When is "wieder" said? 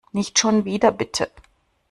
0.65-0.91